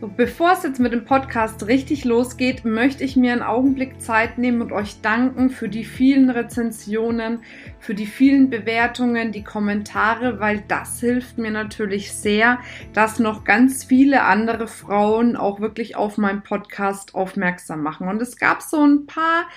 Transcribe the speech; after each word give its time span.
Bevor 0.00 0.52
es 0.52 0.62
jetzt 0.62 0.78
mit 0.78 0.92
dem 0.92 1.04
Podcast 1.04 1.66
richtig 1.66 2.04
losgeht, 2.04 2.64
möchte 2.64 3.02
ich 3.02 3.16
mir 3.16 3.32
einen 3.32 3.42
Augenblick 3.42 4.00
Zeit 4.00 4.38
nehmen 4.38 4.62
und 4.62 4.70
euch 4.70 5.00
danken 5.00 5.50
für 5.50 5.68
die 5.68 5.84
vielen 5.84 6.30
Rezensionen, 6.30 7.40
für 7.80 7.96
die 7.96 8.06
vielen 8.06 8.48
Bewertungen, 8.48 9.32
die 9.32 9.42
Kommentare, 9.42 10.38
weil 10.38 10.62
das 10.68 11.00
hilft 11.00 11.38
mir 11.38 11.50
natürlich 11.50 12.12
sehr, 12.12 12.60
dass 12.92 13.18
noch 13.18 13.42
ganz 13.42 13.82
viele 13.82 14.22
andere 14.22 14.68
Frauen 14.68 15.34
auch 15.34 15.58
wirklich 15.58 15.96
auf 15.96 16.16
meinen 16.16 16.42
Podcast 16.44 17.16
aufmerksam 17.16 17.82
machen. 17.82 18.06
Und 18.06 18.22
es 18.22 18.36
gab 18.36 18.62
so 18.62 18.80
ein 18.84 19.06
paar 19.06 19.48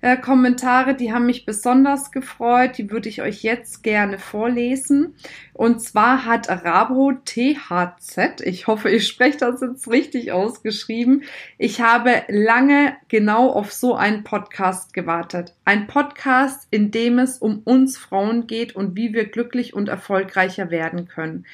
äh, 0.00 0.16
Kommentare, 0.16 0.94
die 0.94 1.12
haben 1.12 1.26
mich 1.26 1.44
besonders 1.44 2.12
gefreut. 2.12 2.78
Die 2.78 2.90
würde 2.90 3.08
ich 3.08 3.22
euch 3.22 3.42
jetzt 3.42 3.82
gerne 3.82 4.18
vorlesen. 4.18 5.14
Und 5.52 5.80
zwar 5.82 6.24
hat 6.24 6.48
Rabo 6.48 7.12
THZ, 7.24 8.40
ich 8.42 8.66
hoffe, 8.66 8.90
ich 8.90 9.06
spreche 9.06 9.38
das 9.38 9.60
jetzt 9.60 9.90
richtig 9.90 10.32
ausgeschrieben. 10.32 11.24
Ich 11.58 11.80
habe 11.80 12.22
lange 12.28 12.96
genau 13.08 13.50
auf 13.50 13.72
so 13.72 13.94
einen 13.94 14.24
Podcast 14.24 14.94
gewartet. 14.94 15.54
Ein 15.64 15.86
Podcast, 15.86 16.68
in 16.70 16.90
dem 16.90 17.18
es 17.18 17.38
um 17.38 17.60
uns 17.64 17.98
Frauen 17.98 18.46
geht 18.46 18.76
und 18.76 18.96
wie 18.96 19.12
wir 19.12 19.24
glücklich 19.24 19.74
und 19.74 19.88
erfolgreicher 19.88 20.70
werden 20.70 21.08
können. 21.08 21.44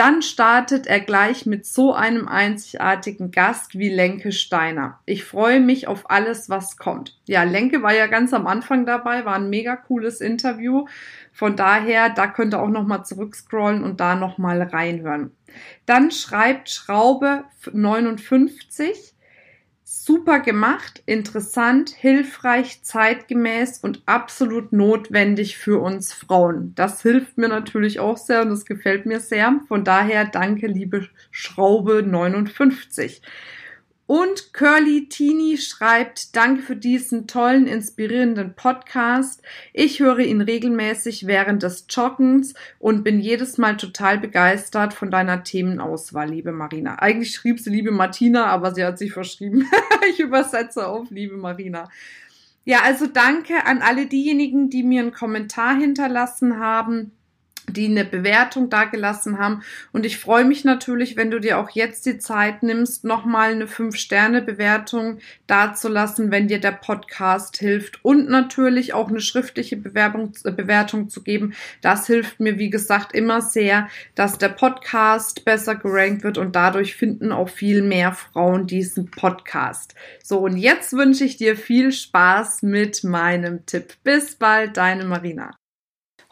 Dann 0.00 0.22
startet 0.22 0.86
er 0.86 1.00
gleich 1.00 1.44
mit 1.44 1.66
so 1.66 1.92
einem 1.92 2.26
einzigartigen 2.26 3.32
Gast 3.32 3.78
wie 3.78 3.90
Lenke 3.90 4.32
Steiner. 4.32 4.98
Ich 5.04 5.24
freue 5.24 5.60
mich 5.60 5.88
auf 5.88 6.08
alles, 6.08 6.48
was 6.48 6.78
kommt. 6.78 7.20
Ja, 7.26 7.42
Lenke 7.42 7.82
war 7.82 7.92
ja 7.94 8.06
ganz 8.06 8.32
am 8.32 8.46
Anfang 8.46 8.86
dabei, 8.86 9.26
war 9.26 9.34
ein 9.34 9.50
mega 9.50 9.76
cooles 9.76 10.22
Interview. 10.22 10.86
Von 11.34 11.54
daher, 11.54 12.08
da 12.08 12.28
könnt 12.28 12.54
ihr 12.54 12.62
auch 12.62 12.70
nochmal 12.70 13.04
zurückscrollen 13.04 13.84
und 13.84 14.00
da 14.00 14.14
nochmal 14.14 14.62
reinhören. 14.62 15.36
Dann 15.84 16.10
schreibt 16.10 16.70
Schraube 16.70 17.44
59 17.70 19.12
super 20.10 20.40
gemacht, 20.40 21.04
interessant, 21.06 21.90
hilfreich, 21.90 22.82
zeitgemäß 22.82 23.78
und 23.78 24.02
absolut 24.06 24.72
notwendig 24.72 25.56
für 25.56 25.80
uns 25.80 26.12
Frauen. 26.12 26.74
Das 26.74 27.02
hilft 27.02 27.38
mir 27.38 27.46
natürlich 27.46 28.00
auch 28.00 28.16
sehr 28.16 28.42
und 28.42 28.50
das 28.50 28.64
gefällt 28.64 29.06
mir 29.06 29.20
sehr. 29.20 29.60
Von 29.68 29.84
daher 29.84 30.24
danke, 30.24 30.66
liebe 30.66 31.06
Schraube 31.30 32.02
59. 32.02 33.22
Und 34.10 34.54
Curly 34.54 35.08
Tini 35.08 35.56
schreibt, 35.56 36.34
danke 36.34 36.62
für 36.62 36.74
diesen 36.74 37.28
tollen, 37.28 37.68
inspirierenden 37.68 38.54
Podcast. 38.56 39.40
Ich 39.72 40.00
höre 40.00 40.18
ihn 40.18 40.40
regelmäßig 40.40 41.28
während 41.28 41.62
des 41.62 41.86
Joggens 41.88 42.54
und 42.80 43.04
bin 43.04 43.20
jedes 43.20 43.56
Mal 43.56 43.76
total 43.76 44.18
begeistert 44.18 44.94
von 44.94 45.12
deiner 45.12 45.44
Themenauswahl, 45.44 46.28
liebe 46.28 46.50
Marina. 46.50 46.96
Eigentlich 46.98 47.32
schrieb 47.32 47.60
sie 47.60 47.70
liebe 47.70 47.92
Martina, 47.92 48.46
aber 48.46 48.74
sie 48.74 48.84
hat 48.84 48.98
sich 48.98 49.12
verschrieben. 49.12 49.70
ich 50.10 50.18
übersetze 50.18 50.88
auf 50.88 51.08
liebe 51.12 51.36
Marina. 51.36 51.88
Ja, 52.64 52.80
also 52.82 53.06
danke 53.06 53.64
an 53.64 53.80
alle 53.80 54.06
diejenigen, 54.06 54.70
die 54.70 54.82
mir 54.82 55.02
einen 55.02 55.12
Kommentar 55.12 55.78
hinterlassen 55.78 56.58
haben 56.58 57.12
die 57.72 57.86
eine 57.86 58.04
Bewertung 58.04 58.70
dagelassen 58.70 59.38
haben. 59.38 59.62
Und 59.92 60.06
ich 60.06 60.18
freue 60.18 60.44
mich 60.44 60.64
natürlich, 60.64 61.16
wenn 61.16 61.30
du 61.30 61.38
dir 61.40 61.58
auch 61.58 61.70
jetzt 61.70 62.06
die 62.06 62.18
Zeit 62.18 62.62
nimmst, 62.62 63.04
nochmal 63.04 63.52
eine 63.52 63.66
5-Sterne-Bewertung 63.66 65.18
dazulassen, 65.46 66.30
wenn 66.30 66.48
dir 66.48 66.60
der 66.60 66.72
Podcast 66.72 67.58
hilft. 67.58 68.04
Und 68.04 68.28
natürlich 68.28 68.94
auch 68.94 69.08
eine 69.08 69.20
schriftliche 69.20 69.76
Bewerbung, 69.76 70.32
äh, 70.44 70.52
Bewertung 70.52 71.08
zu 71.08 71.22
geben. 71.22 71.54
Das 71.80 72.06
hilft 72.06 72.40
mir, 72.40 72.58
wie 72.58 72.70
gesagt, 72.70 73.14
immer 73.14 73.42
sehr, 73.42 73.88
dass 74.14 74.38
der 74.38 74.48
Podcast 74.48 75.44
besser 75.44 75.74
gerankt 75.74 76.24
wird 76.24 76.38
und 76.38 76.56
dadurch 76.56 76.96
finden 76.96 77.32
auch 77.32 77.48
viel 77.48 77.82
mehr 77.82 78.12
Frauen 78.12 78.66
diesen 78.66 79.10
Podcast. 79.10 79.94
So, 80.22 80.38
und 80.40 80.56
jetzt 80.56 80.92
wünsche 80.92 81.24
ich 81.24 81.36
dir 81.36 81.56
viel 81.56 81.92
Spaß 81.92 82.62
mit 82.62 83.04
meinem 83.04 83.66
Tipp. 83.66 83.94
Bis 84.02 84.36
bald, 84.36 84.76
deine 84.76 85.04
Marina. 85.04 85.59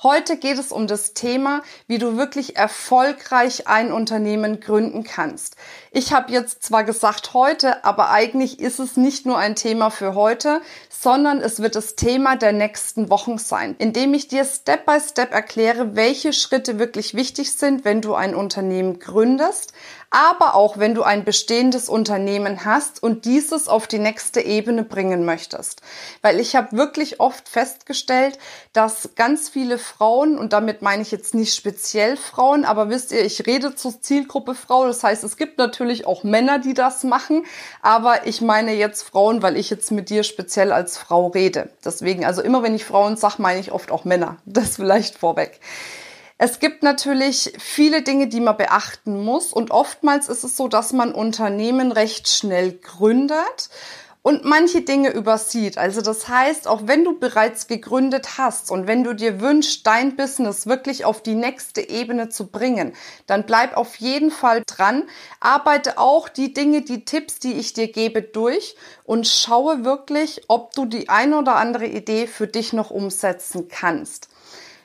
Heute 0.00 0.36
geht 0.36 0.60
es 0.60 0.70
um 0.70 0.86
das 0.86 1.12
Thema, 1.12 1.62
wie 1.88 1.98
du 1.98 2.16
wirklich 2.16 2.54
erfolgreich 2.54 3.66
ein 3.66 3.90
Unternehmen 3.90 4.60
gründen 4.60 5.02
kannst. 5.02 5.56
Ich 5.90 6.12
habe 6.12 6.30
jetzt 6.30 6.62
zwar 6.62 6.84
gesagt 6.84 7.34
heute, 7.34 7.84
aber 7.84 8.10
eigentlich 8.10 8.60
ist 8.60 8.78
es 8.78 8.96
nicht 8.96 9.26
nur 9.26 9.38
ein 9.38 9.56
Thema 9.56 9.90
für 9.90 10.14
heute, 10.14 10.60
sondern 10.88 11.40
es 11.40 11.60
wird 11.60 11.74
das 11.74 11.96
Thema 11.96 12.36
der 12.36 12.52
nächsten 12.52 13.10
Wochen 13.10 13.38
sein, 13.38 13.74
indem 13.78 14.14
ich 14.14 14.28
dir 14.28 14.44
Step 14.44 14.86
by 14.86 15.00
Step 15.00 15.32
erkläre, 15.32 15.96
welche 15.96 16.32
Schritte 16.32 16.78
wirklich 16.78 17.14
wichtig 17.14 17.52
sind, 17.52 17.84
wenn 17.84 18.00
du 18.00 18.14
ein 18.14 18.36
Unternehmen 18.36 19.00
gründest, 19.00 19.72
aber 20.10 20.54
auch 20.54 20.78
wenn 20.78 20.94
du 20.94 21.02
ein 21.02 21.24
bestehendes 21.24 21.88
Unternehmen 21.88 22.64
hast 22.64 23.02
und 23.02 23.24
dieses 23.24 23.68
auf 23.68 23.86
die 23.86 23.98
nächste 23.98 24.40
Ebene 24.40 24.82
bringen 24.82 25.24
möchtest. 25.24 25.82
Weil 26.22 26.40
ich 26.40 26.56
habe 26.56 26.76
wirklich 26.76 27.20
oft 27.20 27.48
festgestellt, 27.48 28.38
dass 28.72 29.10
ganz 29.16 29.48
viele 29.48 29.78
Frauen, 29.88 30.38
und 30.38 30.52
damit 30.52 30.82
meine 30.82 31.02
ich 31.02 31.10
jetzt 31.10 31.34
nicht 31.34 31.54
speziell 31.54 32.16
Frauen, 32.16 32.64
aber 32.64 32.88
wisst 32.90 33.10
ihr, 33.10 33.24
ich 33.24 33.46
rede 33.46 33.74
zur 33.74 34.00
Zielgruppe 34.00 34.54
Frau, 34.54 34.86
das 34.86 35.02
heißt, 35.02 35.24
es 35.24 35.36
gibt 35.36 35.58
natürlich 35.58 36.06
auch 36.06 36.22
Männer, 36.22 36.58
die 36.58 36.74
das 36.74 37.02
machen, 37.02 37.44
aber 37.82 38.26
ich 38.26 38.40
meine 38.40 38.74
jetzt 38.74 39.02
Frauen, 39.02 39.42
weil 39.42 39.56
ich 39.56 39.70
jetzt 39.70 39.90
mit 39.90 40.10
dir 40.10 40.22
speziell 40.22 40.70
als 40.70 40.98
Frau 40.98 41.28
rede. 41.28 41.70
Deswegen, 41.84 42.24
also 42.24 42.42
immer 42.42 42.62
wenn 42.62 42.74
ich 42.74 42.84
Frauen 42.84 43.16
sage, 43.16 43.36
meine 43.38 43.60
ich 43.60 43.72
oft 43.72 43.90
auch 43.90 44.04
Männer. 44.04 44.36
Das 44.58 44.76
vielleicht 44.76 45.16
vorweg. 45.16 45.60
Es 46.36 46.60
gibt 46.60 46.84
natürlich 46.84 47.52
viele 47.58 48.02
Dinge, 48.02 48.28
die 48.28 48.40
man 48.40 48.56
beachten 48.56 49.24
muss 49.24 49.52
und 49.52 49.72
oftmals 49.72 50.28
ist 50.28 50.44
es 50.44 50.56
so, 50.56 50.68
dass 50.68 50.92
man 50.92 51.12
Unternehmen 51.12 51.90
recht 51.90 52.28
schnell 52.28 52.72
gründet 52.72 53.70
und 54.22 54.44
manche 54.44 54.82
Dinge 54.82 55.10
übersieht. 55.12 55.78
Also 55.78 56.02
das 56.02 56.28
heißt, 56.28 56.68
auch 56.68 56.82
wenn 56.84 57.04
du 57.04 57.18
bereits 57.18 57.66
gegründet 57.66 58.38
hast 58.38 58.70
und 58.70 58.86
wenn 58.86 59.04
du 59.04 59.14
dir 59.14 59.40
wünschst, 59.40 59.86
dein 59.86 60.16
Business 60.16 60.66
wirklich 60.66 61.04
auf 61.04 61.22
die 61.22 61.34
nächste 61.34 61.88
Ebene 61.88 62.28
zu 62.28 62.48
bringen, 62.48 62.94
dann 63.26 63.46
bleib 63.46 63.76
auf 63.76 63.96
jeden 63.96 64.30
Fall 64.30 64.62
dran, 64.66 65.04
arbeite 65.40 65.98
auch 65.98 66.28
die 66.28 66.52
Dinge, 66.52 66.82
die 66.82 67.04
Tipps, 67.04 67.38
die 67.38 67.54
ich 67.54 67.72
dir 67.72 67.90
gebe, 67.90 68.22
durch 68.22 68.76
und 69.04 69.26
schaue 69.26 69.84
wirklich, 69.84 70.42
ob 70.48 70.74
du 70.74 70.84
die 70.84 71.08
ein 71.08 71.34
oder 71.34 71.56
andere 71.56 71.86
Idee 71.86 72.26
für 72.26 72.46
dich 72.46 72.72
noch 72.72 72.90
umsetzen 72.90 73.68
kannst. 73.68 74.28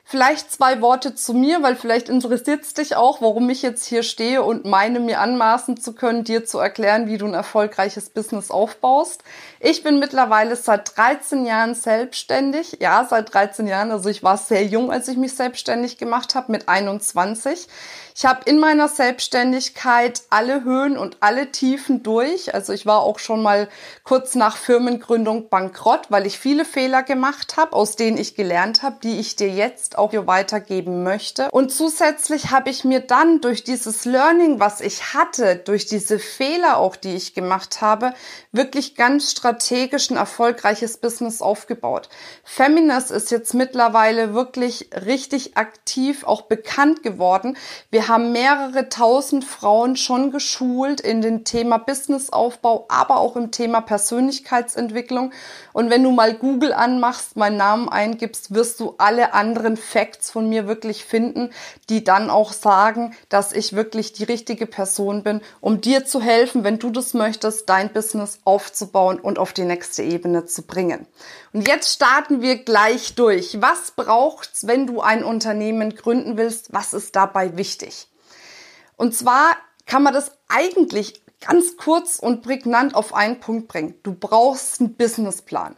Vielleicht 0.05 0.51
zwei 0.51 0.81
Worte 0.81 1.15
zu 1.15 1.33
mir, 1.33 1.63
weil 1.63 1.77
vielleicht 1.77 2.09
interessiert 2.09 2.63
es 2.63 2.73
dich 2.73 2.95
auch, 2.95 3.21
warum 3.21 3.49
ich 3.49 3.61
jetzt 3.61 3.85
hier 3.85 4.03
stehe 4.03 4.43
und 4.43 4.65
meine 4.65 4.99
mir 4.99 5.21
anmaßen 5.21 5.77
zu 5.77 5.93
können, 5.93 6.25
dir 6.25 6.45
zu 6.45 6.59
erklären, 6.59 7.07
wie 7.07 7.17
du 7.17 7.25
ein 7.25 7.33
erfolgreiches 7.33 8.09
Business 8.09 8.51
aufbaust. 8.51 9.23
Ich 9.61 9.81
bin 9.81 9.99
mittlerweile 9.99 10.57
seit 10.57 10.97
13 10.97 11.45
Jahren 11.45 11.73
selbstständig. 11.73 12.77
Ja, 12.81 13.07
seit 13.09 13.33
13 13.33 13.65
Jahren. 13.65 13.91
Also 13.91 14.09
ich 14.09 14.23
war 14.23 14.37
sehr 14.37 14.65
jung, 14.65 14.91
als 14.91 15.07
ich 15.07 15.15
mich 15.15 15.35
selbstständig 15.35 15.97
gemacht 15.97 16.35
habe, 16.35 16.51
mit 16.51 16.67
21. 16.67 17.69
Ich 18.15 18.25
habe 18.25 18.41
in 18.45 18.59
meiner 18.59 18.89
Selbstständigkeit 18.89 20.21
alle 20.29 20.63
Höhen 20.63 20.97
und 20.97 21.17
alle 21.21 21.51
Tiefen 21.51 22.03
durch. 22.03 22.53
Also 22.53 22.71
ich 22.71 22.85
war 22.85 23.01
auch 23.01 23.17
schon 23.17 23.41
mal 23.41 23.69
kurz 24.03 24.35
nach 24.35 24.57
Firmengründung 24.57 25.49
bankrott, 25.49 26.07
weil 26.09 26.27
ich 26.27 26.37
viele 26.37 26.63
Fehler 26.63 27.01
gemacht 27.01 27.57
habe, 27.57 27.73
aus 27.73 27.95
denen 27.95 28.17
ich 28.17 28.35
gelernt 28.35 28.83
habe, 28.83 28.97
die 29.01 29.19
ich 29.19 29.35
dir 29.35 29.49
jetzt 29.49 29.92
auch 29.97 30.11
hier 30.11 30.27
weitergeben 30.27 31.03
möchte. 31.03 31.49
Und 31.51 31.71
zusätzlich 31.71 32.51
habe 32.51 32.69
ich 32.69 32.83
mir 32.83 32.99
dann 32.99 33.41
durch 33.41 33.63
dieses 33.63 34.05
Learning, 34.05 34.59
was 34.59 34.81
ich 34.81 35.13
hatte, 35.13 35.55
durch 35.55 35.85
diese 35.85 36.19
Fehler 36.19 36.77
auch, 36.77 36.95
die 36.95 37.15
ich 37.15 37.33
gemacht 37.33 37.81
habe, 37.81 38.13
wirklich 38.51 38.95
ganz 38.95 39.31
strategisch 39.31 40.09
ein 40.09 40.17
erfolgreiches 40.17 40.97
Business 40.97 41.41
aufgebaut. 41.41 42.09
Feminist 42.43 43.11
ist 43.11 43.31
jetzt 43.31 43.53
mittlerweile 43.53 44.33
wirklich 44.33 44.89
richtig 45.05 45.57
aktiv, 45.57 46.23
auch 46.23 46.43
bekannt 46.43 47.03
geworden. 47.03 47.57
Wir 47.89 48.07
haben 48.07 48.31
mehrere 48.31 48.89
tausend 48.89 49.43
Frauen 49.43 49.95
schon 49.95 50.31
geschult 50.31 51.01
in 51.01 51.21
dem 51.21 51.43
Thema 51.43 51.77
Businessaufbau, 51.77 52.85
aber 52.89 53.17
auch 53.17 53.35
im 53.35 53.51
Thema 53.51 53.81
Persönlichkeitsentwicklung. 53.81 55.31
Und 55.73 55.89
wenn 55.89 56.03
du 56.03 56.11
mal 56.11 56.33
Google 56.33 56.73
anmachst, 56.73 57.35
meinen 57.35 57.57
Namen 57.57 57.89
eingibst, 57.89 58.53
wirst 58.53 58.79
du 58.79 58.95
alle 58.97 59.33
anderen 59.33 59.77
Facts 59.83 60.31
von 60.31 60.49
mir 60.49 60.67
wirklich 60.67 61.05
finden, 61.05 61.51
die 61.89 62.03
dann 62.03 62.29
auch 62.29 62.53
sagen, 62.53 63.15
dass 63.29 63.51
ich 63.51 63.73
wirklich 63.73 64.13
die 64.13 64.23
richtige 64.23 64.65
Person 64.65 65.23
bin, 65.23 65.41
um 65.61 65.81
dir 65.81 66.05
zu 66.05 66.21
helfen, 66.21 66.63
wenn 66.63 66.79
du 66.79 66.89
das 66.89 67.13
möchtest, 67.13 67.69
dein 67.69 67.93
Business 67.93 68.39
aufzubauen 68.43 69.19
und 69.19 69.37
auf 69.37 69.53
die 69.53 69.65
nächste 69.65 70.01
Ebene 70.01 70.45
zu 70.45 70.63
bringen. 70.63 71.05
Und 71.51 71.67
jetzt 71.67 71.93
starten 71.93 72.41
wir 72.41 72.63
gleich 72.63 73.15
durch. 73.15 73.61
Was 73.61 73.91
braucht's, 73.91 74.65
wenn 74.65 74.87
du 74.87 75.01
ein 75.01 75.23
Unternehmen 75.23 75.95
gründen 75.95 76.37
willst? 76.37 76.73
Was 76.73 76.93
ist 76.93 77.15
dabei 77.15 77.57
wichtig? 77.57 78.07
Und 78.97 79.15
zwar 79.15 79.57
kann 79.85 80.03
man 80.03 80.13
das 80.13 80.31
eigentlich 80.47 81.21
ganz 81.45 81.77
kurz 81.77 82.19
und 82.19 82.41
prägnant 82.41 82.95
auf 82.95 83.13
einen 83.13 83.39
Punkt 83.39 83.67
bringen. 83.67 83.95
Du 84.03 84.13
brauchst 84.13 84.79
einen 84.79 84.95
Businessplan. 84.95 85.75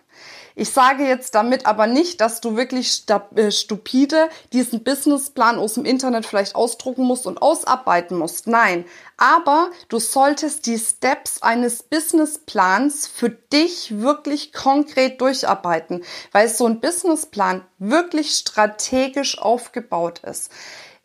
Ich 0.57 0.71
sage 0.71 1.03
jetzt 1.05 1.35
damit 1.35 1.65
aber 1.65 1.85
nicht, 1.85 2.21
dass 2.21 2.39
du 2.39 2.55
wirklich 2.55 3.03
äh, 3.35 3.51
stupide 3.51 4.29
diesen 4.53 4.85
Businessplan 4.85 5.59
aus 5.59 5.73
dem 5.73 5.83
Internet 5.83 6.25
vielleicht 6.25 6.55
ausdrucken 6.55 7.03
musst 7.03 7.27
und 7.27 7.41
ausarbeiten 7.41 8.17
musst. 8.17 8.47
Nein, 8.47 8.85
aber 9.17 9.69
du 9.89 9.99
solltest 9.99 10.65
die 10.65 10.79
Steps 10.79 11.41
eines 11.41 11.83
Businessplans 11.83 13.05
für 13.05 13.29
dich 13.29 13.99
wirklich 13.99 14.53
konkret 14.53 15.19
durcharbeiten, 15.19 16.05
weil 16.31 16.47
so 16.47 16.65
ein 16.65 16.79
Businessplan 16.79 17.65
wirklich 17.77 18.31
strategisch 18.31 19.37
aufgebaut 19.37 20.19
ist. 20.19 20.51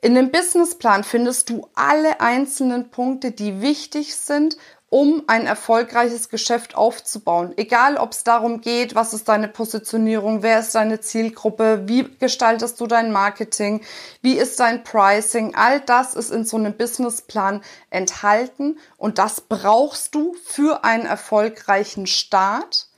In 0.03 0.15
dem 0.15 0.31
Businessplan 0.31 1.05
findest 1.05 1.51
du 1.51 1.69
alle 1.75 2.21
einzelnen 2.21 2.91
Punkte, 2.91 3.33
die 3.33 3.61
wichtig 3.61 4.17
sind, 4.17 4.57
um 4.91 5.23
ein 5.29 5.47
erfolgreiches 5.47 6.29
Geschäft 6.29 6.75
aufzubauen. 6.75 7.55
Egal, 7.57 7.97
ob 7.97 8.13
es 8.13 8.25
darum 8.25 8.61
geht, 8.61 8.95
was 8.95 9.15
ist 9.15 9.29
deine 9.29 9.49
Positionierung, 9.49 10.43
wer 10.43 10.61
ist 10.61 10.75
deine 10.75 11.01
Zielgruppe, 11.01 11.83
wie 11.87 12.07
gestaltest 12.19 12.81
du 12.81 12.87
dein 12.87 13.13
Marketing, 13.13 13.83
wie 14.21 14.35
ist 14.35 14.61
dein 14.61 14.85
Pricing, 14.85 15.55
all 15.55 15.81
das 15.81 16.15
ist 16.15 16.31
in 16.31 16.45
so 16.45 16.57
einem 16.57 16.77
Businessplan 16.77 17.63
enthalten 17.91 18.79
und 18.99 19.19
das 19.19 19.41
brauchst 19.41 20.15
du 20.15 20.35
für 20.45 20.85
einen 20.85 21.07
erfolgreichen 21.07 22.07
Start 22.07 22.91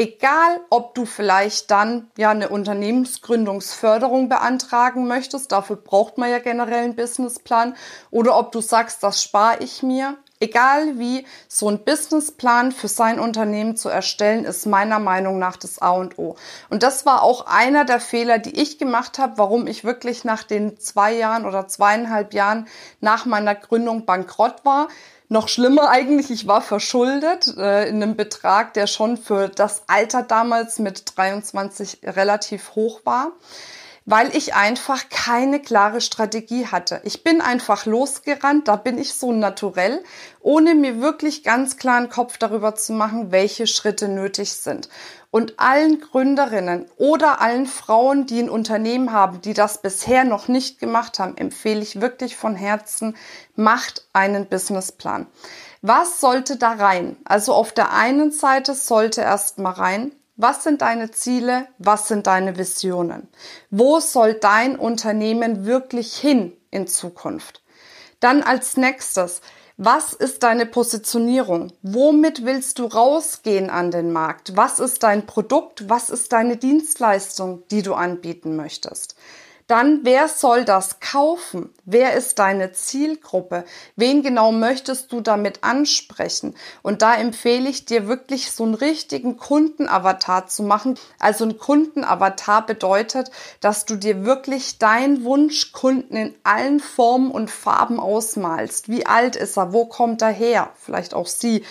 Egal, 0.00 0.60
ob 0.70 0.94
du 0.94 1.06
vielleicht 1.06 1.72
dann 1.72 2.08
ja 2.16 2.30
eine 2.30 2.50
Unternehmensgründungsförderung 2.50 4.28
beantragen 4.28 5.08
möchtest, 5.08 5.50
dafür 5.50 5.74
braucht 5.74 6.18
man 6.18 6.30
ja 6.30 6.38
generell 6.38 6.84
einen 6.84 6.94
Businessplan, 6.94 7.74
oder 8.12 8.38
ob 8.38 8.52
du 8.52 8.60
sagst, 8.60 9.02
das 9.02 9.20
spare 9.20 9.56
ich 9.58 9.82
mir. 9.82 10.16
Egal 10.40 10.98
wie, 10.98 11.26
so 11.48 11.68
ein 11.68 11.84
Businessplan 11.84 12.72
für 12.72 12.88
sein 12.88 13.18
Unternehmen 13.18 13.76
zu 13.76 13.88
erstellen, 13.88 14.44
ist 14.44 14.66
meiner 14.66 14.98
Meinung 14.98 15.38
nach 15.38 15.56
das 15.56 15.80
A 15.80 15.90
und 15.90 16.18
O. 16.18 16.36
Und 16.70 16.82
das 16.82 17.06
war 17.06 17.22
auch 17.22 17.46
einer 17.46 17.84
der 17.84 18.00
Fehler, 18.00 18.38
die 18.38 18.60
ich 18.60 18.78
gemacht 18.78 19.18
habe, 19.18 19.38
warum 19.38 19.66
ich 19.66 19.84
wirklich 19.84 20.24
nach 20.24 20.44
den 20.44 20.78
zwei 20.78 21.12
Jahren 21.12 21.44
oder 21.44 21.66
zweieinhalb 21.66 22.34
Jahren 22.34 22.68
nach 23.00 23.26
meiner 23.26 23.54
Gründung 23.54 24.06
bankrott 24.06 24.64
war 24.64 24.88
noch 25.28 25.48
schlimmer 25.48 25.90
eigentlich, 25.90 26.30
ich 26.30 26.46
war 26.46 26.62
verschuldet 26.62 27.54
äh, 27.58 27.88
in 27.88 28.02
einem 28.02 28.16
Betrag, 28.16 28.72
der 28.74 28.86
schon 28.86 29.16
für 29.16 29.48
das 29.48 29.82
Alter 29.86 30.22
damals 30.22 30.78
mit 30.78 31.16
23 31.16 31.98
relativ 32.02 32.74
hoch 32.74 33.00
war, 33.04 33.32
weil 34.10 34.34
ich 34.34 34.54
einfach 34.54 35.10
keine 35.10 35.60
klare 35.60 36.00
Strategie 36.00 36.66
hatte. 36.66 37.02
Ich 37.04 37.24
bin 37.24 37.42
einfach 37.42 37.84
losgerannt, 37.84 38.66
da 38.66 38.76
bin 38.76 38.96
ich 38.96 39.12
so 39.12 39.32
naturell, 39.32 40.02
ohne 40.40 40.74
mir 40.74 41.02
wirklich 41.02 41.44
ganz 41.44 41.76
klaren 41.76 42.08
Kopf 42.08 42.38
darüber 42.38 42.74
zu 42.74 42.94
machen, 42.94 43.32
welche 43.32 43.66
Schritte 43.66 44.08
nötig 44.08 44.54
sind. 44.54 44.88
Und 45.30 45.60
allen 45.60 46.00
Gründerinnen 46.00 46.86
oder 46.96 47.42
allen 47.42 47.66
Frauen, 47.66 48.24
die 48.24 48.40
ein 48.40 48.48
Unternehmen 48.48 49.12
haben, 49.12 49.42
die 49.42 49.52
das 49.52 49.82
bisher 49.82 50.24
noch 50.24 50.48
nicht 50.48 50.78
gemacht 50.78 51.18
haben, 51.18 51.36
empfehle 51.36 51.82
ich 51.82 52.00
wirklich 52.00 52.34
von 52.34 52.54
Herzen, 52.54 53.14
macht 53.56 54.08
einen 54.14 54.46
Businessplan. 54.46 55.26
Was 55.82 56.18
sollte 56.18 56.56
da 56.56 56.72
rein? 56.72 57.18
Also 57.26 57.52
auf 57.52 57.72
der 57.72 57.92
einen 57.92 58.32
Seite 58.32 58.72
sollte 58.72 59.20
erst 59.20 59.58
mal 59.58 59.72
rein, 59.72 60.12
was 60.38 60.62
sind 60.62 60.82
deine 60.82 61.10
Ziele? 61.10 61.66
Was 61.78 62.06
sind 62.06 62.28
deine 62.28 62.56
Visionen? 62.56 63.28
Wo 63.70 63.98
soll 63.98 64.34
dein 64.34 64.78
Unternehmen 64.78 65.66
wirklich 65.66 66.14
hin 66.14 66.56
in 66.70 66.86
Zukunft? 66.86 67.60
Dann 68.20 68.44
als 68.44 68.76
nächstes, 68.76 69.40
was 69.76 70.12
ist 70.12 70.44
deine 70.44 70.64
Positionierung? 70.64 71.72
Womit 71.82 72.44
willst 72.44 72.78
du 72.78 72.84
rausgehen 72.84 73.68
an 73.68 73.90
den 73.90 74.12
Markt? 74.12 74.56
Was 74.56 74.78
ist 74.78 75.02
dein 75.02 75.26
Produkt? 75.26 75.88
Was 75.88 76.08
ist 76.08 76.32
deine 76.32 76.56
Dienstleistung, 76.56 77.64
die 77.72 77.82
du 77.82 77.94
anbieten 77.94 78.54
möchtest? 78.54 79.16
Dann, 79.68 80.00
wer 80.02 80.28
soll 80.28 80.64
das 80.64 80.98
kaufen? 80.98 81.74
Wer 81.84 82.14
ist 82.14 82.38
deine 82.38 82.72
Zielgruppe? 82.72 83.64
Wen 83.96 84.22
genau 84.22 84.50
möchtest 84.50 85.12
du 85.12 85.20
damit 85.20 85.62
ansprechen? 85.62 86.56
Und 86.80 87.02
da 87.02 87.14
empfehle 87.14 87.68
ich 87.68 87.84
dir 87.84 88.08
wirklich 88.08 88.50
so 88.50 88.64
einen 88.64 88.72
richtigen 88.72 89.36
Kundenavatar 89.36 90.46
zu 90.46 90.62
machen. 90.62 90.98
Also 91.18 91.44
ein 91.44 91.58
Kundenavatar 91.58 92.64
bedeutet, 92.64 93.30
dass 93.60 93.84
du 93.84 93.96
dir 93.96 94.24
wirklich 94.24 94.78
deinen 94.78 95.22
Wunschkunden 95.22 96.16
in 96.16 96.34
allen 96.44 96.80
Formen 96.80 97.30
und 97.30 97.50
Farben 97.50 98.00
ausmalst. 98.00 98.88
Wie 98.88 99.04
alt 99.04 99.36
ist 99.36 99.58
er? 99.58 99.74
Wo 99.74 99.84
kommt 99.84 100.22
er 100.22 100.32
her? 100.32 100.70
Vielleicht 100.76 101.12
auch 101.12 101.26
sie. 101.26 101.62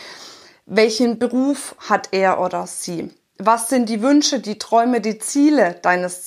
Welchen 0.68 1.18
Beruf 1.18 1.76
hat 1.90 2.10
er 2.12 2.40
oder 2.42 2.68
sie? 2.68 3.10
Was 3.40 3.70
sind 3.70 3.88
die 3.90 4.02
Wünsche, 4.02 4.40
die 4.40 4.58
Träume, 4.58 5.00
die 5.00 5.20
Ziele 5.20 5.76
deines 5.82 6.26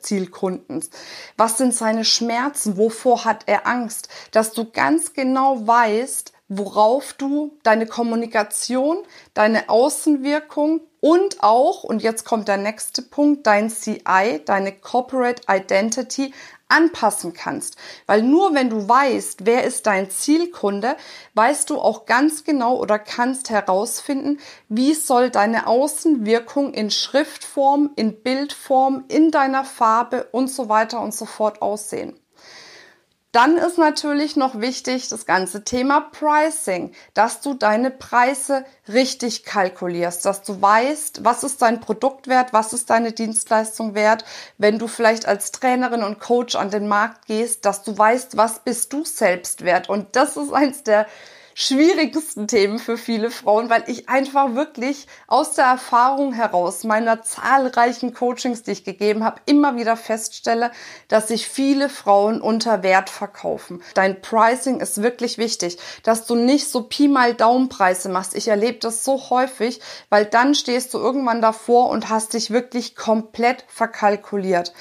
Zielkundens? 0.00 0.90
Was 1.36 1.56
sind 1.56 1.74
seine 1.74 2.04
Schmerzen? 2.04 2.76
Wovor 2.76 3.24
hat 3.24 3.44
er 3.46 3.66
Angst? 3.66 4.08
Dass 4.32 4.52
du 4.52 4.70
ganz 4.70 5.14
genau 5.14 5.66
weißt, 5.66 6.32
worauf 6.48 7.14
du 7.14 7.56
deine 7.62 7.86
Kommunikation, 7.86 8.98
deine 9.32 9.70
Außenwirkung 9.70 10.82
und 11.00 11.42
auch, 11.42 11.84
und 11.84 12.02
jetzt 12.02 12.24
kommt 12.24 12.48
der 12.48 12.58
nächste 12.58 13.02
Punkt, 13.02 13.46
dein 13.46 13.70
CI, 13.70 14.42
deine 14.44 14.72
Corporate 14.72 15.42
Identity 15.48 16.34
anpassen 16.70 17.32
kannst. 17.32 17.76
Weil 18.06 18.22
nur 18.22 18.54
wenn 18.54 18.70
du 18.70 18.88
weißt, 18.88 19.46
wer 19.46 19.64
ist 19.64 19.86
dein 19.86 20.10
Zielkunde, 20.10 20.96
weißt 21.34 21.70
du 21.70 21.80
auch 21.80 22.06
ganz 22.06 22.44
genau 22.44 22.76
oder 22.76 22.98
kannst 22.98 23.50
herausfinden, 23.50 24.38
wie 24.68 24.94
soll 24.94 25.30
deine 25.30 25.66
Außenwirkung 25.66 26.74
in 26.74 26.90
Schriftform, 26.90 27.90
in 27.96 28.22
Bildform, 28.22 29.04
in 29.08 29.30
deiner 29.30 29.64
Farbe 29.64 30.28
und 30.32 30.48
so 30.48 30.68
weiter 30.68 31.00
und 31.00 31.14
so 31.14 31.24
fort 31.24 31.62
aussehen. 31.62 32.19
Dann 33.32 33.56
ist 33.56 33.78
natürlich 33.78 34.34
noch 34.34 34.60
wichtig 34.60 35.08
das 35.08 35.24
ganze 35.24 35.62
Thema 35.62 36.00
Pricing, 36.00 36.92
dass 37.14 37.40
du 37.40 37.54
deine 37.54 37.92
Preise 37.92 38.64
richtig 38.88 39.44
kalkulierst, 39.44 40.24
dass 40.24 40.42
du 40.42 40.60
weißt, 40.60 41.24
was 41.24 41.44
ist 41.44 41.62
dein 41.62 41.80
Produkt 41.80 42.26
wert, 42.26 42.52
was 42.52 42.72
ist 42.72 42.90
deine 42.90 43.12
Dienstleistung 43.12 43.94
wert, 43.94 44.24
wenn 44.58 44.80
du 44.80 44.88
vielleicht 44.88 45.26
als 45.26 45.52
Trainerin 45.52 46.02
und 46.02 46.18
Coach 46.18 46.56
an 46.56 46.70
den 46.70 46.88
Markt 46.88 47.26
gehst, 47.26 47.64
dass 47.64 47.84
du 47.84 47.96
weißt, 47.96 48.36
was 48.36 48.64
bist 48.64 48.92
du 48.92 49.04
selbst 49.04 49.62
wert. 49.62 49.88
Und 49.88 50.16
das 50.16 50.36
ist 50.36 50.52
eins 50.52 50.82
der 50.82 51.06
schwierigsten 51.54 52.46
Themen 52.46 52.78
für 52.78 52.96
viele 52.96 53.30
Frauen, 53.30 53.70
weil 53.70 53.84
ich 53.86 54.08
einfach 54.08 54.54
wirklich 54.54 55.06
aus 55.26 55.54
der 55.54 55.66
Erfahrung 55.66 56.32
heraus 56.32 56.84
meiner 56.84 57.22
zahlreichen 57.22 58.14
Coachings, 58.14 58.62
die 58.62 58.72
ich 58.72 58.84
gegeben 58.84 59.24
habe, 59.24 59.40
immer 59.46 59.76
wieder 59.76 59.96
feststelle, 59.96 60.70
dass 61.08 61.28
sich 61.28 61.48
viele 61.48 61.88
Frauen 61.88 62.40
unter 62.40 62.82
Wert 62.82 63.10
verkaufen. 63.10 63.82
Dein 63.94 64.20
Pricing 64.20 64.80
ist 64.80 65.02
wirklich 65.02 65.38
wichtig, 65.38 65.78
dass 66.02 66.26
du 66.26 66.34
nicht 66.34 66.68
so 66.68 66.82
Pi 66.82 67.08
mal 67.08 67.34
Daumenpreise 67.34 68.08
machst. 68.08 68.34
Ich 68.34 68.48
erlebe 68.48 68.78
das 68.78 69.04
so 69.04 69.30
häufig, 69.30 69.80
weil 70.08 70.24
dann 70.24 70.54
stehst 70.54 70.94
du 70.94 70.98
irgendwann 70.98 71.42
davor 71.42 71.90
und 71.90 72.08
hast 72.08 72.34
dich 72.34 72.50
wirklich 72.50 72.96
komplett 72.96 73.64
verkalkuliert. 73.68 74.72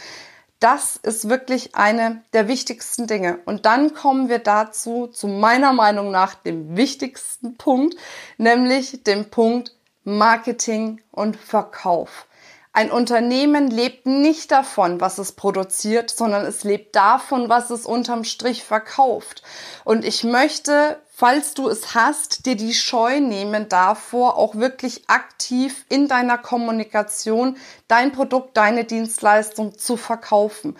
Das 0.59 0.97
ist 0.97 1.29
wirklich 1.29 1.75
eine 1.75 2.21
der 2.33 2.49
wichtigsten 2.49 3.07
Dinge. 3.07 3.39
Und 3.45 3.65
dann 3.65 3.93
kommen 3.93 4.27
wir 4.27 4.39
dazu, 4.39 5.07
zu 5.07 5.27
meiner 5.27 5.71
Meinung 5.71 6.11
nach, 6.11 6.35
dem 6.35 6.75
wichtigsten 6.75 7.55
Punkt, 7.55 7.95
nämlich 8.37 9.03
dem 9.03 9.29
Punkt 9.29 9.75
Marketing 10.03 11.01
und 11.11 11.37
Verkauf. 11.37 12.27
Ein 12.71 12.91
Unternehmen 12.91 13.71
lebt 13.71 14.05
nicht 14.05 14.51
davon, 14.51 15.01
was 15.01 15.17
es 15.17 15.31
produziert, 15.31 16.11
sondern 16.11 16.45
es 16.45 16.63
lebt 16.63 16.95
davon, 16.95 17.49
was 17.49 17.71
es 17.71 17.85
unterm 17.87 18.23
Strich 18.23 18.63
verkauft. 18.63 19.41
Und 19.85 20.05
ich 20.05 20.23
möchte, 20.23 21.01
falls 21.09 21.55
du 21.55 21.67
es 21.67 21.95
hast, 21.95 22.45
dir 22.45 22.55
die 22.55 22.75
Scheu 22.75 23.21
nehmen 23.21 23.69
davor, 23.69 24.37
auch 24.37 24.53
wirklich 24.53 25.09
aktiv 25.09 25.83
in 25.89 26.07
deiner 26.07 26.37
Kommunikation 26.37 27.57
dein 27.87 28.11
Produkt, 28.11 28.55
deine 28.55 28.85
Dienstleistung 28.85 29.77
zu 29.77 29.97
verkaufen. 29.97 30.77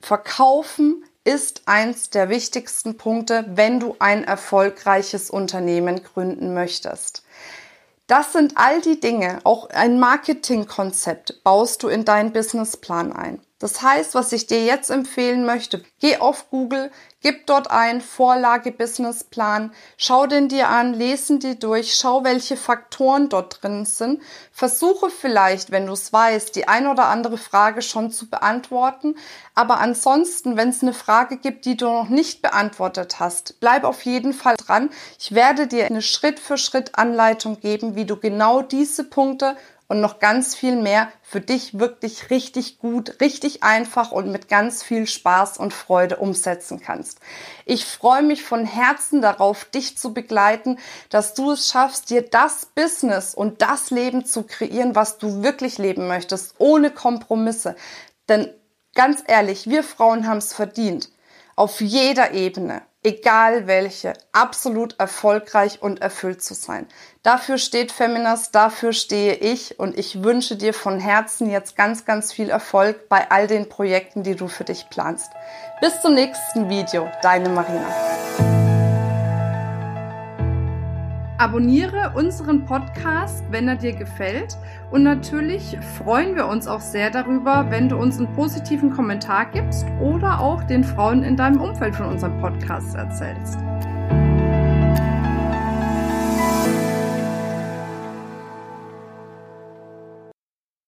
Verkaufen 0.00 1.04
ist 1.24 1.62
eins 1.66 2.10
der 2.10 2.28
wichtigsten 2.28 2.96
Punkte, 2.96 3.44
wenn 3.48 3.80
du 3.80 3.96
ein 3.98 4.22
erfolgreiches 4.22 5.30
Unternehmen 5.30 6.04
gründen 6.04 6.54
möchtest. 6.54 7.23
Das 8.06 8.34
sind 8.34 8.56
all 8.56 8.82
die 8.82 9.00
Dinge, 9.00 9.40
auch 9.44 9.70
ein 9.70 9.98
Marketingkonzept 9.98 11.42
baust 11.42 11.82
du 11.82 11.88
in 11.88 12.04
deinen 12.04 12.32
Businessplan 12.32 13.12
ein. 13.12 13.40
Das 13.60 13.82
heißt, 13.82 14.16
was 14.16 14.32
ich 14.32 14.48
dir 14.48 14.64
jetzt 14.64 14.90
empfehlen 14.90 15.46
möchte, 15.46 15.84
geh 16.00 16.16
auf 16.16 16.50
Google, 16.50 16.90
gib 17.20 17.46
dort 17.46 17.70
ein 17.70 18.00
Vorlage 18.00 18.72
Businessplan, 18.72 19.72
schau 19.96 20.26
den 20.26 20.48
dir 20.48 20.68
an, 20.68 20.92
lesen 20.92 21.38
die 21.38 21.56
durch, 21.58 21.94
schau, 21.94 22.24
welche 22.24 22.56
Faktoren 22.56 23.28
dort 23.28 23.62
drin 23.62 23.86
sind, 23.86 24.20
versuche 24.50 25.08
vielleicht, 25.08 25.70
wenn 25.70 25.86
du 25.86 25.92
es 25.92 26.12
weißt, 26.12 26.54
die 26.56 26.66
ein 26.66 26.88
oder 26.88 27.06
andere 27.06 27.38
Frage 27.38 27.80
schon 27.80 28.10
zu 28.10 28.28
beantworten, 28.28 29.14
aber 29.54 29.78
ansonsten, 29.78 30.56
wenn 30.56 30.70
es 30.70 30.82
eine 30.82 30.92
Frage 30.92 31.36
gibt, 31.36 31.64
die 31.64 31.76
du 31.76 31.86
noch 31.86 32.08
nicht 32.08 32.42
beantwortet 32.42 33.20
hast, 33.20 33.60
bleib 33.60 33.84
auf 33.84 34.04
jeden 34.04 34.32
Fall 34.32 34.56
dran. 34.56 34.90
Ich 35.18 35.32
werde 35.32 35.68
dir 35.68 35.86
eine 35.86 36.02
Schritt 36.02 36.40
für 36.40 36.58
Schritt 36.58 36.98
Anleitung 36.98 37.60
geben, 37.60 37.94
wie 37.94 38.04
du 38.04 38.16
genau 38.16 38.62
diese 38.62 39.04
Punkte 39.04 39.56
und 39.86 40.00
noch 40.00 40.18
ganz 40.18 40.54
viel 40.54 40.76
mehr 40.76 41.08
für 41.22 41.40
dich 41.40 41.78
wirklich 41.78 42.30
richtig 42.30 42.78
gut, 42.78 43.20
richtig 43.20 43.62
einfach 43.62 44.12
und 44.12 44.30
mit 44.30 44.48
ganz 44.48 44.82
viel 44.82 45.06
Spaß 45.06 45.58
und 45.58 45.74
Freude 45.74 46.16
umsetzen 46.16 46.80
kannst. 46.80 47.20
Ich 47.66 47.84
freue 47.84 48.22
mich 48.22 48.42
von 48.42 48.64
Herzen 48.64 49.20
darauf, 49.20 49.64
dich 49.66 49.98
zu 49.98 50.14
begleiten, 50.14 50.78
dass 51.10 51.34
du 51.34 51.52
es 51.52 51.68
schaffst, 51.68 52.10
dir 52.10 52.22
das 52.22 52.66
Business 52.66 53.34
und 53.34 53.60
das 53.62 53.90
Leben 53.90 54.24
zu 54.24 54.44
kreieren, 54.44 54.94
was 54.94 55.18
du 55.18 55.42
wirklich 55.42 55.78
leben 55.78 56.08
möchtest, 56.08 56.54
ohne 56.58 56.90
Kompromisse. 56.90 57.76
Denn 58.28 58.48
ganz 58.94 59.22
ehrlich, 59.26 59.68
wir 59.68 59.82
Frauen 59.82 60.26
haben 60.26 60.38
es 60.38 60.54
verdient. 60.54 61.10
Auf 61.56 61.80
jeder 61.80 62.32
Ebene 62.32 62.82
egal 63.04 63.66
welche, 63.66 64.14
absolut 64.32 64.98
erfolgreich 64.98 65.80
und 65.80 66.02
erfüllt 66.02 66.42
zu 66.42 66.54
sein. 66.54 66.86
Dafür 67.22 67.58
steht 67.58 67.92
Feminist, 67.92 68.54
dafür 68.54 68.92
stehe 68.92 69.34
ich 69.34 69.78
und 69.78 69.96
ich 69.96 70.24
wünsche 70.24 70.56
dir 70.56 70.74
von 70.74 70.98
Herzen 70.98 71.50
jetzt 71.50 71.76
ganz, 71.76 72.04
ganz 72.04 72.32
viel 72.32 72.48
Erfolg 72.48 73.08
bei 73.08 73.30
all 73.30 73.46
den 73.46 73.68
Projekten, 73.68 74.22
die 74.22 74.34
du 74.34 74.48
für 74.48 74.64
dich 74.64 74.88
planst. 74.90 75.30
Bis 75.80 76.00
zum 76.00 76.14
nächsten 76.14 76.68
Video, 76.68 77.08
deine 77.22 77.50
Marina. 77.50 78.53
Abonniere 81.36 82.12
unseren 82.14 82.64
Podcast, 82.64 83.44
wenn 83.50 83.66
er 83.66 83.74
dir 83.74 83.92
gefällt. 83.92 84.56
Und 84.92 85.02
natürlich 85.02 85.76
freuen 85.98 86.36
wir 86.36 86.46
uns 86.46 86.68
auch 86.68 86.80
sehr 86.80 87.10
darüber, 87.10 87.66
wenn 87.70 87.88
du 87.88 87.96
uns 87.96 88.18
einen 88.18 88.32
positiven 88.34 88.92
Kommentar 88.92 89.46
gibst 89.46 89.84
oder 90.00 90.38
auch 90.38 90.62
den 90.62 90.84
Frauen 90.84 91.24
in 91.24 91.36
deinem 91.36 91.60
Umfeld 91.60 91.96
von 91.96 92.06
unserem 92.06 92.40
Podcast 92.40 92.94
erzählst. 92.94 93.63